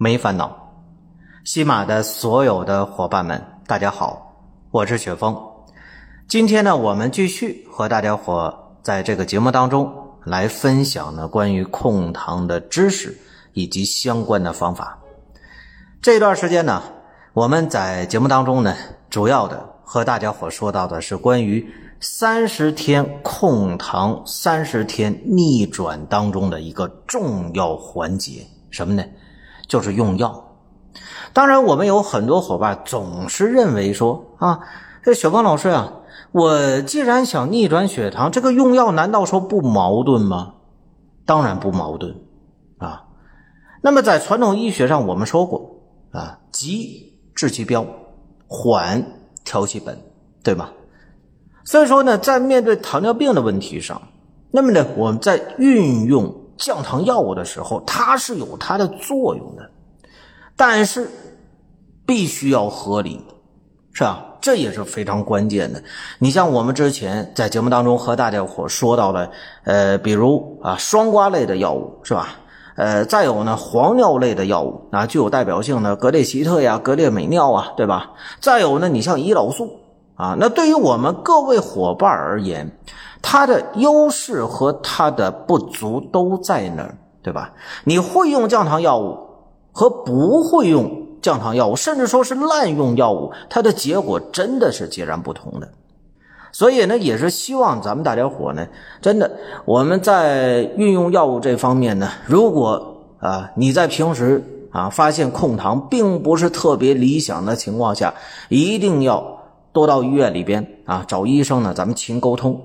[0.00, 0.56] 没烦恼。
[1.44, 4.32] 西马的所有的伙伴们，大家好，
[4.70, 5.36] 我是雪峰。
[6.28, 9.92] 今天呢，我们继续和大家伙在这个节目当中
[10.24, 13.18] 来分享呢关于控糖的知识
[13.54, 14.96] 以及相关的方法。
[16.00, 16.80] 这段时间呢，
[17.32, 18.76] 我们在节目当中呢，
[19.10, 21.68] 主要的和大家伙说到的是关于。
[22.00, 29.02] 三十天控糖，三十天逆转当中的一个重要环节，什么呢？
[29.68, 30.56] 就是用药。
[31.32, 34.60] 当然，我们有很多伙伴总是认为说啊，
[35.02, 35.92] 这雪峰老师啊，
[36.32, 40.54] 我既然想逆转血糖，这个用药难道说不矛盾吗？
[41.26, 42.16] 当然不矛盾
[42.78, 43.04] 啊。
[43.82, 47.86] 那么在传统医学上，我们说过啊，急治其标，
[48.48, 49.04] 缓
[49.44, 49.96] 调其本，
[50.42, 50.72] 对吧？
[51.64, 54.00] 所以说呢，在面对糖尿病的问题上，
[54.50, 59.70] 那么呢，我们在运用降糖药物的时候，它是有它的作用的，
[60.56, 61.08] 但是
[62.04, 63.24] 必须要合理，
[63.92, 64.24] 是吧？
[64.40, 65.82] 这也是非常关键的。
[66.18, 69.30] 你像我们之前在节目当中和大家伙说到的，
[69.64, 72.36] 呃，比如啊，双胍类的药物，是吧？
[72.76, 78.10] 呃，再有呢，黄尿类的药物啊，具有代表性的格列齐特呀、格列美脲啊，对吧？
[78.40, 79.80] 再有呢，你像胰岛素。
[80.14, 82.76] 啊，那对于我们各位伙伴而言，
[83.20, 87.52] 它的优势和它的不足都在那儿，对吧？
[87.84, 89.18] 你会用降糖药物
[89.72, 95.68] 和不会用降糖药物，甚至说是滥用药物，它的结果真的是截然不同的。
[96.52, 98.66] 所以呢，也是希望咱们大家伙呢，
[99.02, 99.30] 真的
[99.64, 108.14] 我们在运用药物这方面呢，如果啊你在平时啊发现控糖并不是特别理想的情况下，
[108.48, 109.36] 一定要。
[109.70, 112.60] 多到医院里边啊，找医生呢，咱们勤沟通。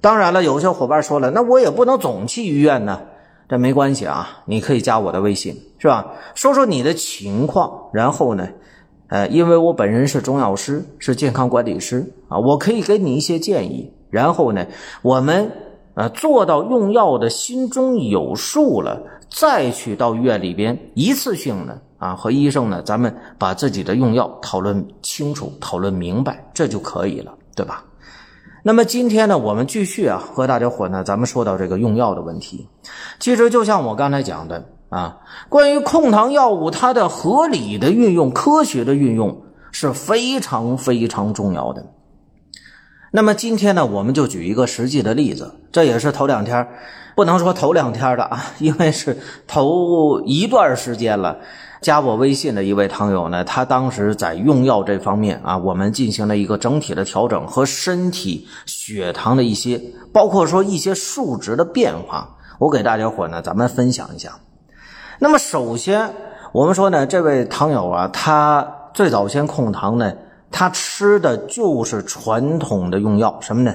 [0.00, 3.00] 当然了，有些伙伴说了，那我也不能总去医院呢。
[3.48, 6.06] 这没关系啊，你可以加我的微信，是吧？
[6.34, 8.48] 说说你的情况，然后呢，
[9.08, 13.92] 呃，因为我本人是中药师，是健康管理师啊，我可以给你一些建议。
[14.08, 14.64] 然后呢，
[15.02, 15.50] 我们
[15.94, 21.78] 呃做到用药的心中有数了，再去到医院里边一次性的。
[21.98, 27.84] 啊，和医生呢，咱们把自己的用药讨论清楚、讨论明白，这就可以了，对吧？
[28.62, 32.68] 那么今天呢，我们继续啊，和大家伙呢，咱们说到这个用药的问题。
[33.18, 41.86] 其实就像我刚才讲的啊，关于控糖药物，它的合理的运用、科学的运用是非常非常重要的。
[43.12, 46.68] 那么今天呢，我们就举一个实际的例子，这也是头两天，
[47.16, 51.38] 不能说头两天的啊，因为是头一段时间了。
[51.80, 59.80] 加我微信的一位糖友呢，他当时在用药这方面啊，我们进行了一个整体的调整和身体血糖的一些，
[60.12, 64.32] 包括说一些数值的变化，我给大家伙呢，咱们分享一下。
[65.18, 66.12] 那么首先，
[66.52, 70.12] 我们说呢，这位糖友啊，他最早先控糖呢，
[70.50, 73.74] 他吃的就是传统的用药，什么呢？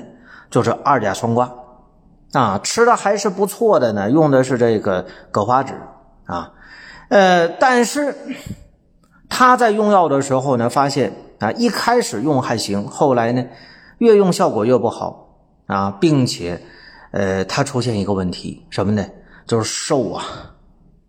[0.52, 1.50] 就是二甲双胍
[2.34, 5.74] 啊，吃的还是不错的呢，用的是这个葛花酯
[6.28, 6.52] 啊。
[7.10, 8.16] 呃，但是
[9.30, 13.46] 他在用药的时候呢，发现啊，一开始用还行，后来呢，
[14.00, 16.62] 越用效果越不好啊，并且，
[17.12, 19.06] 呃，他出现一个问题，什么呢？
[19.46, 20.26] 就是瘦啊，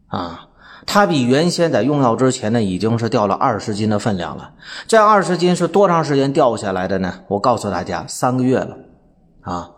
[0.08, 0.48] 啊，
[0.84, 4.52] 他比原先在用药之前呢，已经是掉了二十斤的分量了。
[4.86, 7.20] 这二十斤是多长时间掉下来的呢？
[7.28, 8.76] 我告诉大家，三个月了
[9.40, 9.70] 啊。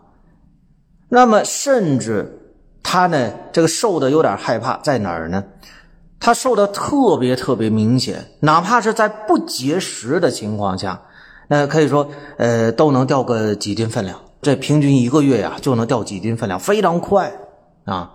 [1.07, 2.53] 那么，甚至
[2.83, 5.43] 他呢，这个瘦的有点害怕，在哪儿呢？
[6.19, 11.01] 他瘦的特别特别明显，哪怕是在不节食的情况下，
[11.47, 14.19] 那可以说，呃，都能掉个几斤分量。
[14.41, 17.31] 这平均一个月呀，就能掉几斤分量，非常快
[17.85, 18.11] 啊。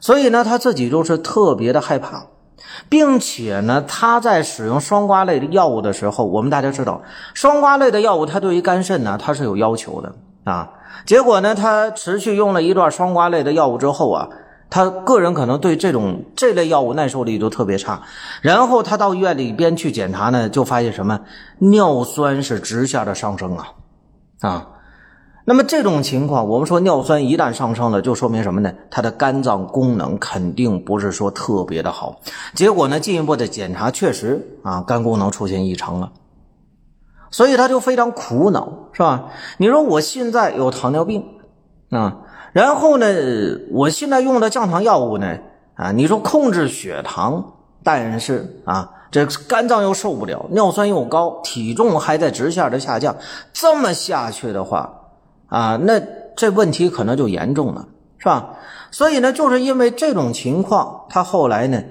[0.00, 2.26] 所以呢，他自己就是特别的害怕，
[2.88, 7.02] 并且呢，他在使用双胍类的药物的时候，我们大家知道，
[7.32, 10.12] 双胍类的药物它对于肝肾呢，它是有要求的
[10.42, 10.70] 啊。
[11.06, 14.28] 结果呢，他持续用了一段双胍类的药物之后啊。
[14.68, 18.02] 他个人可能对这种这类药物耐受力都特别差，
[18.42, 21.20] 然后他到医院里边去检查呢，就发现什么
[21.58, 23.68] 尿酸是直线的上升啊，
[24.40, 24.68] 啊，
[25.44, 28.72] 那么这种情况，我们说尿酸一旦上升了，就说明什么呢？
[28.90, 32.20] 他的肝脏功能肯定不是说特别的好。
[32.54, 36.10] 结果呢，进一步的检查确实啊，肝功能出现异常了，
[37.30, 39.26] 所以他就非常苦恼，是吧？
[39.58, 41.24] 你说我现在有糖尿病
[41.90, 42.18] 啊，
[42.56, 43.06] 然后呢，
[43.70, 45.36] 我现在用的降糖药物呢，
[45.74, 48.92] 啊，你说控制血糖，但是啊。
[49.08, 53.16] 这肝脏又受不了，尿酸又高，体重还在直线的下降，
[53.52, 54.92] 这么下去的话，
[55.48, 56.02] 啊，那
[56.36, 57.86] 这问题可能就严重了，
[58.18, 58.50] 是吧？
[58.90, 61.82] 所以呢，就是因为这种情况，他后来呢，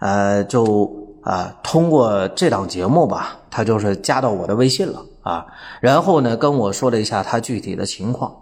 [0.00, 0.90] 呃，就
[1.22, 5.46] 啊，通过这档节目吧，他就是加到我的微信了啊，
[5.80, 8.34] 然后呢，跟我说了一下他具体的情况。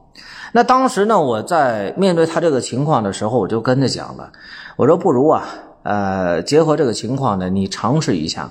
[0.53, 4.31] 那当时呢，我在面对他这个情况的时候，我就跟他讲了，
[4.77, 5.45] 我说不如啊。
[5.85, 8.51] 呃，结合这个情况呢，你尝试一下，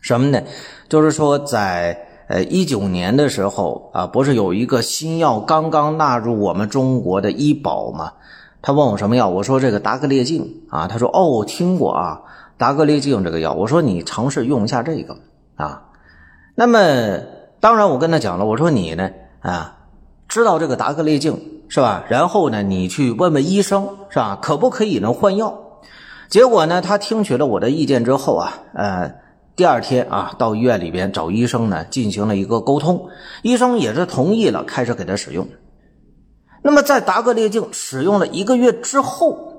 [0.00, 0.40] 什么呢？
[0.88, 8.12] 就是说，在呃一九年的时候啊，不是有一个新药刚刚纳入我们中国的医保吗？
[8.62, 12.20] 他问我什么药，我说这个达格列净啊，他说哦，我听过啊，
[12.56, 15.16] 达格列净这个药，我说你尝试用一下这个
[15.56, 15.82] 啊。
[16.54, 16.78] 那么
[17.58, 19.10] 当然我跟他讲了，我说你呢
[19.40, 19.75] 啊，
[20.28, 22.04] 知道这个达格列净是吧？
[22.08, 24.38] 然后呢，你去问问医生是吧？
[24.40, 25.80] 可不可以能换药？
[26.28, 29.14] 结果呢，他听取了我的意见之后啊，呃，
[29.54, 33.08] 第二天啊，到医院里边找医生呢，进行了一个沟通，
[33.42, 35.46] 医生也是同意了，开始给他使用。
[36.62, 39.52] 那么在达格列净使用了一个月之后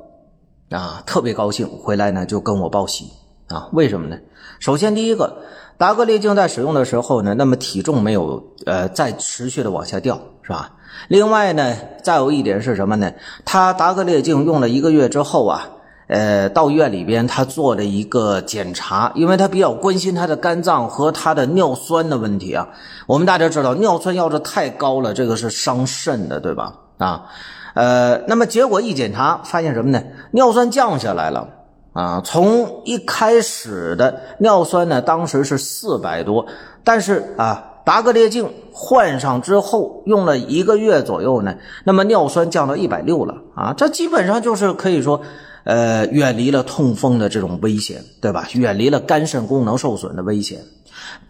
[0.69, 3.12] 啊，特别高兴，回来呢就跟我报喜
[3.48, 4.18] 啊，为什么呢？
[4.60, 5.42] 首先第一个，
[5.78, 10.72] 达格列净在使用的时候呢，那么体重没有呃再持续的往下掉，是吧？
[11.08, 13.12] 另外呢，再有一点是什么呢？
[13.46, 15.70] 他达格列净用了一个月之后啊。
[16.10, 22.66] 呃，到医院里边，他做了一个检查，因为他比较关心他的肝脏和他的尿酸的问题啊。
[23.08, 26.76] 我们大家知道，尿酸要是太高了，这个是伤肾的，对吧？
[26.98, 27.26] 啊，
[27.74, 30.02] 呃，那么结果一检查，发现什么呢？
[30.32, 31.50] 尿酸降下来了
[31.98, 32.22] 啊。
[32.24, 36.46] 从一开始的尿酸呢，当时是四百多，
[36.84, 43.74] 但是啊，达格列净换上之后，用了一个月左右呢，那么尿酸降到一百六了啊。
[43.76, 45.22] 这基本上就是可以说。
[45.70, 48.48] 呃，远离了痛风的这种危险，对吧？
[48.54, 50.60] 远离了肝肾功能受损的危险，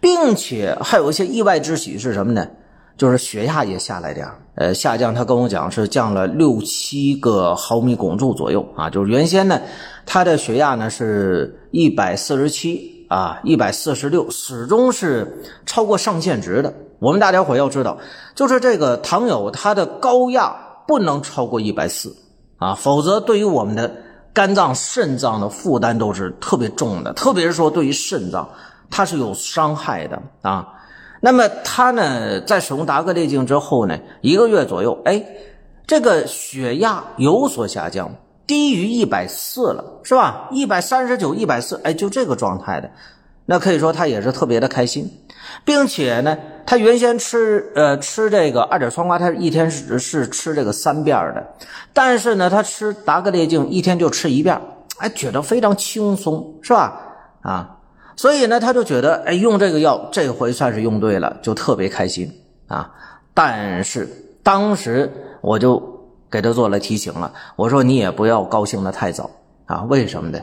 [0.00, 2.46] 并且还有一些意外之喜是什么呢？
[2.96, 5.14] 就是血压也下来点呃，下降。
[5.14, 9.60] 他跟我讲是降了六七个毫米汞柱左右啊，就是原先呢，
[10.04, 16.74] 他的血压呢是一百四十七啊，一百四十六，始终是超过上限值的。
[16.98, 17.98] 我们大家伙要知道，
[18.34, 20.54] 就是这个糖友他的高压
[20.86, 22.16] 不能超过一百四
[22.58, 23.90] 啊，否则对于我们的。
[24.34, 28.48] 肝脏、肾脏的负担都是特别重的，特别是说对于肾脏，
[28.88, 30.68] 它是有伤害的啊。
[31.20, 35.24] 那么他呢，在使用达格列净之后呢，一个月左右，哎，
[35.86, 38.14] 这个血压有所下降，
[38.46, 40.48] 低于一百四了，是吧？
[40.52, 42.90] 一百三十九、一百四，哎，就这个状态的，
[43.46, 45.10] 那可以说他也是特别的开心。
[45.64, 46.36] 并且呢，
[46.66, 51.46] 他原先吃呃吃这个二甲双胍，他一天是是吃这个三遍的，
[51.92, 54.60] 但是呢，他吃达格列净一天就吃一遍，
[54.98, 57.00] 哎，觉得非常轻松，是吧？
[57.40, 57.77] 啊，
[58.18, 62.28] 所以呢，他就觉得哎，用这个药这回算是用对了，就特别开心
[62.66, 62.90] 啊。
[63.32, 64.08] 但是
[64.42, 65.08] 当时
[65.40, 65.80] 我就
[66.28, 69.30] 给他做了提醒了，我说你也不要高兴的太早
[69.66, 70.40] 啊，为什么呢？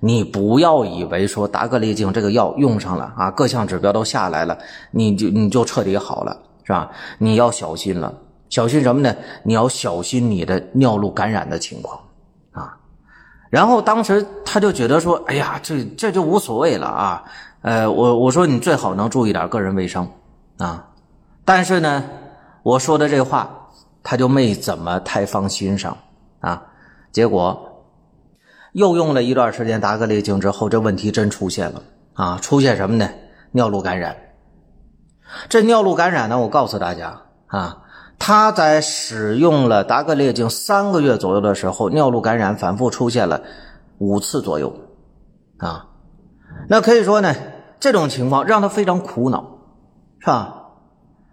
[0.00, 4.56] 你不要以为说达格列净这个药用上了啊，各项指标都下来了，
[4.90, 6.90] 你就你就彻底好了，是吧？
[7.18, 8.14] 你要小心了，
[8.48, 9.14] 小心什么呢？
[9.42, 12.00] 你要小心你的尿路感染的情况。
[13.50, 17.24] 然后当时他就觉得说，哎呀，这这就无所谓了啊。
[17.62, 20.08] 呃，我我说你最好能注意点个人卫生
[20.58, 20.88] 啊。
[21.44, 22.04] 但是呢，
[22.62, 23.68] 我说的这话
[24.02, 25.96] 他就没怎么太放心上
[26.40, 26.62] 啊。
[27.12, 27.64] 结果。
[28.72, 32.38] 又用了一段时间达格列净之后，这问题真出现了啊！
[32.40, 33.08] 出现什么呢？
[33.50, 34.14] 尿路感染。
[35.48, 37.78] 这尿路感染呢，我告诉大家啊，
[38.18, 43.42] 他在使用了达格列净三个月左右的时候，尿路感染反复出现了
[43.98, 44.74] 五次左右
[45.58, 45.86] 啊。
[46.68, 47.34] 那可以说呢，
[47.80, 49.58] 这种情况让他非常苦恼，
[50.18, 50.66] 是吧？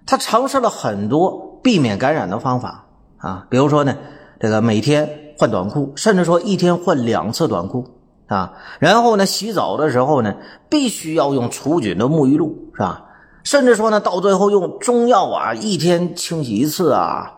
[0.05, 2.85] 他尝试了很多避免感染的方法
[3.17, 3.97] 啊，比如说呢，
[4.39, 5.21] 这个每天。
[5.37, 8.53] 换短裤，甚至说一天换两次短裤啊。
[8.79, 10.35] 然后呢，洗澡的时候呢，
[10.69, 13.03] 必须要用除菌的沐浴露，是吧？
[13.45, 17.31] 甚至说呢，到最后用中药啊，一天清洗一次啊。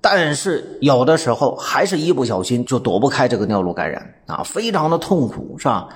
[0.00, 5.88] 但是有的时候还是一不小心就躲不开这个尿路感染啊，非常的痛苦，是吧？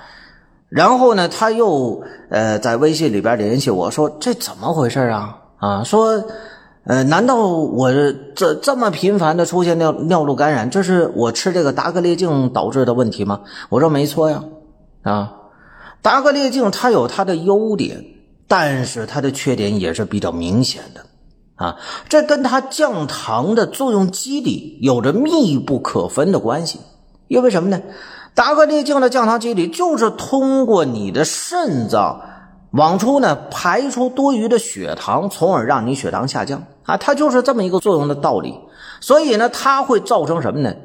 [0.69, 6.23] 然后呢，他又呃在微信里边联系我说：“这怎么回事啊？”啊，说
[6.83, 7.91] 呃，难道我
[8.35, 13.41] 这这么频繁的出现尿尿路感染，这是我吃这个达格列净导致的问题吗？
[13.69, 14.43] 我说没错呀，
[15.01, 15.33] 啊，
[16.03, 18.03] 达格列净它有它的优点，
[18.47, 21.05] 但是它的缺点也是比较明显的，
[21.55, 26.79] 啊，这跟它降糖的作用机理有着密不可分的关系。
[27.27, 27.81] 因为什么呢？
[28.35, 32.21] 达格列净的降糖机理就是通过你的肾脏。
[32.71, 38.59] 往出呢排出多余的血糖，从而让你血糖下降啊，它就是这么一个作用的道理。
[38.99, 40.75] 所以呢，它会造成什么呢？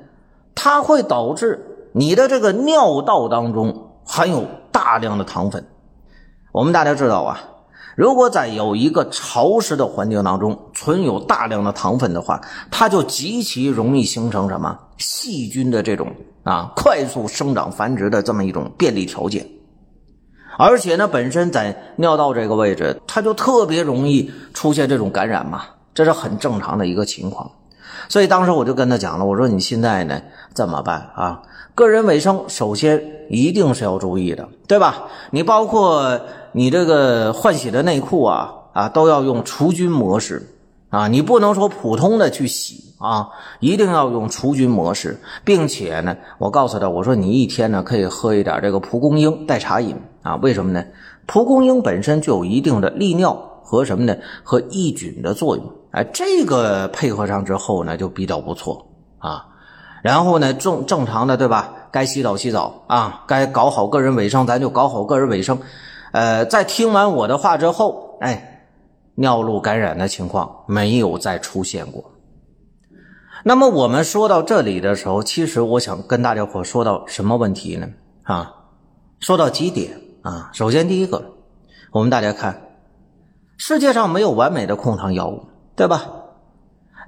[0.55, 5.65] 它会导致你的这个尿道当中含有大量的糖分。
[6.53, 7.41] 我们大家知道啊，
[7.97, 12.41] 如果在有一个潮湿的环境当中存有大量的糖分的话，
[12.71, 19.47] 它就极其容易形成什么细菌的这种啊快速生长繁殖的这么一种便利条件。
[20.59, 25.63] 而且呢，本身在尿道这个位置，它就特别容易出现这种感染嘛，
[25.95, 27.51] 这是很正常的一个情况。
[28.09, 30.21] 所以当时我就跟他讲了，我说你现在呢
[30.55, 31.43] 怎么办啊？
[31.75, 35.05] 个人卫生首先一定是要注意的，对吧？
[35.31, 36.21] 你包括
[36.53, 40.47] 你这个换洗的内裤啊啊，都要用除菌模式。
[40.91, 43.29] 啊，你不能说普通的去洗啊，
[43.61, 50.85] 一定要用除菌模式，并且呢，我告诉他，我说你一天呢可以喝一点这个蒲公英代茶饮啊，为什么呢？
[51.27, 54.17] 蒲公英本身就有一定的利尿和什么呢？
[54.43, 58.87] 和抑菌的作用，哎，这个配合上之后呢，就比较不错
[59.19, 59.47] 啊。
[60.03, 61.75] 然后呢，正正常的对吧？
[61.91, 65.61] 该洗澡洗澡啊，该搞好个人卫生，咱就搞好个人卫生。
[66.13, 68.47] 呃，在听完我的话之后，哎。
[69.17, 72.13] 尿路感染的情况没有再出现过。
[73.45, 77.87] 那么我们说到这里的时候，其实我想跟大家伙说到什么问题呢？
[78.23, 78.55] 啊，
[79.19, 80.49] 说到几点啊。
[80.55, 81.23] 首先第一个，
[81.91, 82.63] 我们大家看，
[83.59, 85.45] 世界上没有完美的控糖药物，
[85.81, 86.13] 对吧？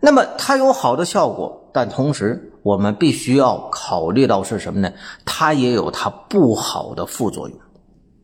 [0.00, 4.90] 那么它有好的效果，但同时我们必须要考虑到是什么呢？
[5.26, 7.58] 它也有它不好的副作用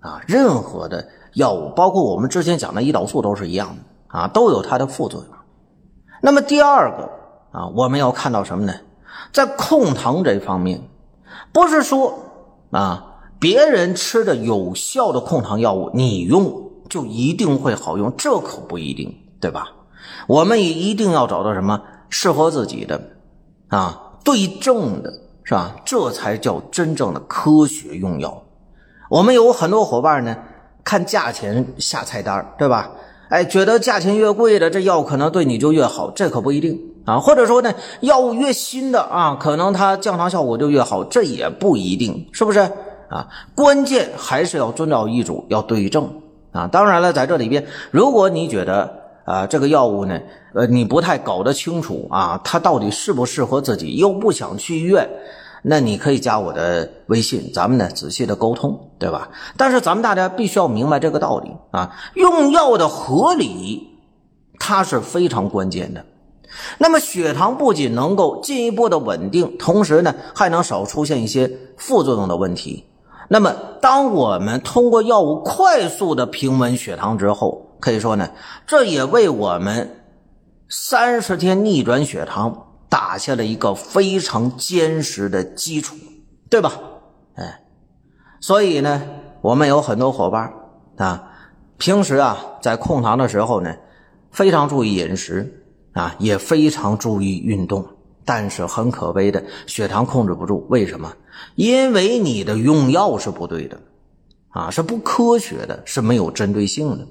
[0.00, 0.22] 啊。
[0.26, 1.06] 任何的。
[1.34, 5.28] 药物包括我们之前讲的胰岛素都是一样的啊，都有它的副作用。
[6.22, 7.10] 那么第二个
[7.52, 8.72] 啊，我们要看到什么呢？
[9.30, 10.80] 在控糖这方面，
[11.52, 12.18] 不是说
[12.70, 19.68] 啊别人吃的有效的控糖药物你用就一定会好用，这可不一定，对吧？
[20.26, 23.00] 我们也一定要找到什么适合自己的
[23.68, 25.12] 啊对症的，
[25.44, 25.76] 是吧？
[25.84, 28.42] 这才叫真正的科学用药。
[29.10, 30.36] 我们有很多伙伴呢。
[30.84, 32.90] 看价钱下菜单对吧？
[33.28, 37.18] 哎，觉得价钱越贵的这药可能对你就越好，这可不一定啊。
[37.18, 42.60] 或者说呢，药物越新的啊，可能它降糖效果就越好，这也不一定，是不是
[43.10, 43.28] 啊？
[43.54, 46.10] 关键还是要遵照医嘱，要对症
[46.52, 46.66] 啊。
[46.66, 50.18] 当然了，在这里边，如果你觉得啊这个药物呢，
[50.54, 55.06] 呃，你不太搞得清楚啊，它到底适不适合自己，又不想去医院。
[55.62, 59.28] 那你可以加我的微信，咱们呢仔细的沟通，对吧？
[59.56, 63.88] 但是咱们大家必须要明白这个道理啊，用药的合理，
[64.58, 66.04] 它是非常关键的。
[66.78, 72.84] 那么血糖不仅能够进一步的稳定，同时呢还能少出现一些副作用的问题。
[73.28, 78.30] 那么当我们通过药物快速的平稳血糖之后，可以说呢，
[78.66, 80.04] 这也为我们
[80.68, 82.64] 三十天逆转血糖。
[82.90, 85.94] 打下了一个非常坚实的基础，
[86.48, 86.72] 对吧？
[87.34, 87.60] 哎，
[88.40, 89.02] 所以呢，
[89.42, 90.54] 我们有很多伙伴
[90.96, 91.30] 啊，
[91.76, 93.76] 平时啊在控糖的时候呢，
[94.30, 97.86] 非常注意饮食啊，也非常注意运动，
[98.24, 100.66] 但是很可悲的，血糖控制不住。
[100.70, 101.12] 为什么？
[101.56, 103.78] 因为你的用药是不对的
[104.48, 107.06] 啊，是不科学的，是没有针对性的。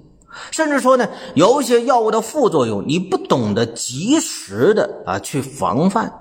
[0.51, 6.11] 甚至说呢，有一些药物的副作用，你不懂得及时的啊去防范，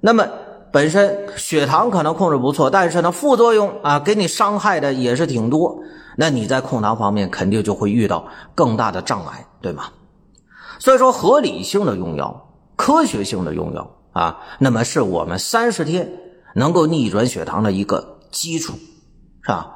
[0.00, 0.26] 那么
[0.72, 5.78] 本身血糖可能控制不错，但是呢副作用啊给你伤害的也是挺多，
[6.16, 9.84] 那你在控糖方面肯定就会遇到更大的障碍，对吗？
[10.78, 16.10] 所以说合理性的用药、科学性的用药啊，那么是我们三十天
[16.54, 18.74] 能够逆转血糖的一个基础，
[19.42, 19.75] 是吧？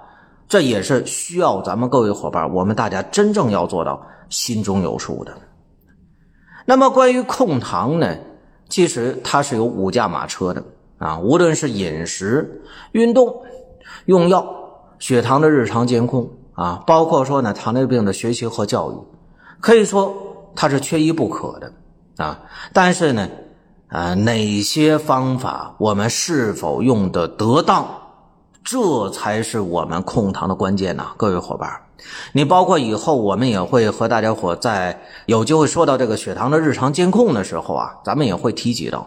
[0.50, 5.32] 这也是需要咱们各位伙伴，我们大家真正要做到心中有数的。
[6.66, 8.16] 那么关于控糖呢，
[8.68, 10.60] 其实它是有五驾马车的
[10.98, 13.32] 啊，无论是饮食、运动、
[14.06, 14.44] 用药、
[14.98, 18.96] 血糖的日常监控啊，包括说呢糖尿病的学习和教育，
[19.60, 20.12] 可以说
[20.56, 21.72] 它是缺一不可的
[22.16, 22.40] 啊。
[22.72, 23.28] 但是呢，
[23.86, 27.86] 啊哪些方法我们是否用的得当？
[28.64, 31.70] 这才是我们控糖的关键呐，各位伙伴。
[32.32, 39.06] 你包括以后我们也会和大家伙在有机会说到这个血糖的日常监控的时候啊，咱们也会提及到。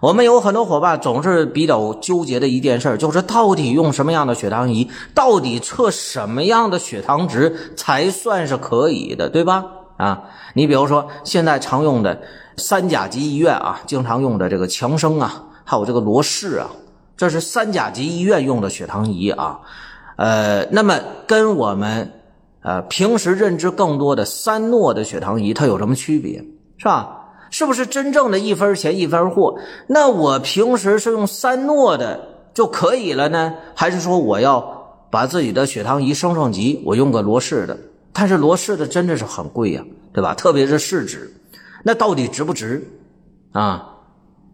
[0.00, 9.64] 我们有很多伙伴总是比较纠结的一件事，就是到底用什么样的血糖仪，到底测什么样的血糖值才算是可以的，对吧？
[9.98, 12.20] 啊，你比如说现在常用的
[12.56, 16.68] 三甲级医院啊，经常用的这个强生啊，还有这个罗氏啊，
[17.16, 19.60] 这是三甲级医院用的血糖仪啊。
[20.16, 22.12] 呃，那么跟我们
[22.62, 26.44] 呃平时认知更多的三诺的血糖仪，它有什么区别，
[26.76, 27.18] 是吧？
[27.50, 29.58] 是不是真正的一分钱一分货？
[29.86, 32.18] 那我平时是用三诺的
[32.54, 37.78] 就可以了呢，还是说我要把自己的血糖仪升升级，我用个罗氏的？
[38.12, 40.34] 但是罗氏的真的是很贵呀，对吧？
[40.34, 41.30] 特别是试纸，
[41.82, 42.86] 那到底值不值
[43.52, 43.88] 啊？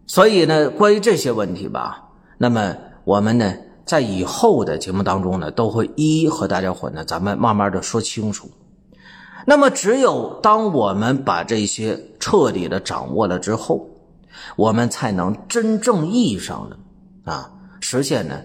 [0.05, 2.08] 所以呢，关于这些问题吧，
[2.41, 3.53] 那么我们呢，
[3.85, 8.49] 在以后的节目当中呢，都会一一和大家伙呢，咱们慢慢的说清楚。
[9.45, 13.89] 那么，只有当我们把这些彻底的掌握了之后，
[14.55, 18.39] 我们才能真正意义上的啊实现呢。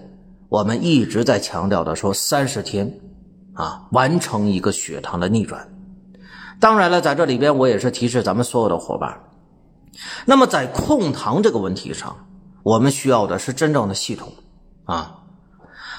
[0.48, 3.00] 我们一直在强调的说，三十天
[3.52, 5.68] 啊完成一个血糖的逆转。
[6.58, 9.20] 当然了，在这里边我也是提示咱们所有的伙伴，
[10.26, 12.16] 那么在控糖这个问题上，
[12.64, 14.32] 我们需要的是真正的系统
[14.86, 15.20] 啊。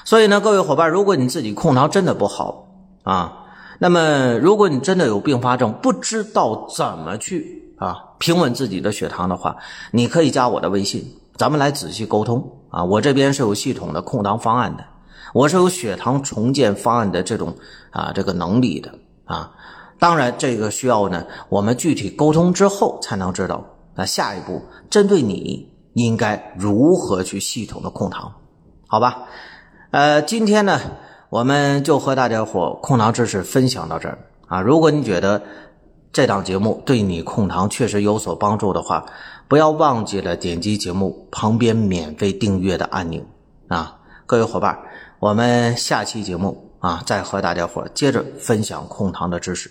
[0.04, 2.68] 所以呢，各位伙伴，如果你自己控糖真的不好
[3.04, 3.44] 啊。
[3.78, 9.54] 那么，如果你真的有并发症，不知道怎么去啊平稳自己的血糖的话，
[9.90, 11.04] 你可以加我的微信，
[11.36, 12.82] 咱们来仔细沟通啊。
[12.82, 14.84] 我这边是有系统的控糖方案的，
[15.34, 17.54] 我是有血糖重建方案的这种
[17.90, 18.90] 啊这个能力的
[19.26, 19.52] 啊。
[19.98, 23.62] 当然，这个需要呢，我们具体沟通之后才能知道。
[23.94, 28.32] 那下一步针对你应该如何去系统的控糖，
[28.86, 29.24] 好吧？
[29.90, 30.80] 呃，今天呢。
[31.28, 34.60] 我们就和大家伙控糖知识分享到这儿啊！
[34.60, 35.42] 如果你觉得
[36.12, 39.04] 这档节目对你控糖确实有所帮助的话，
[39.48, 43.20] 不要忘记了点击节目旁边免费订阅的按钮
[43.66, 43.98] 啊！
[44.24, 44.78] 各位伙伴，
[45.18, 49.68] 我们下期节目啊再和大家伙接着分享控糖的知识。